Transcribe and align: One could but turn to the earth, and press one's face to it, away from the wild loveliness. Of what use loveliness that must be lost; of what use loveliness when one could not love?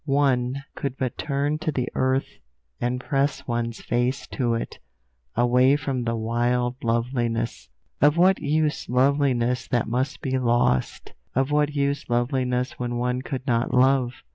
One 0.05 0.63
could 0.73 0.97
but 0.97 1.15
turn 1.15 1.59
to 1.59 1.71
the 1.71 1.87
earth, 1.93 2.39
and 2.79 2.99
press 2.99 3.45
one's 3.45 3.81
face 3.81 4.25
to 4.31 4.55
it, 4.55 4.79
away 5.35 5.75
from 5.75 6.05
the 6.05 6.15
wild 6.15 6.77
loveliness. 6.83 7.69
Of 8.01 8.17
what 8.17 8.39
use 8.41 8.89
loveliness 8.89 9.67
that 9.67 9.85
must 9.87 10.19
be 10.21 10.39
lost; 10.39 11.13
of 11.35 11.51
what 11.51 11.75
use 11.75 12.09
loveliness 12.09 12.79
when 12.79 12.95
one 12.97 13.21
could 13.21 13.45
not 13.45 13.75
love? 13.75 14.23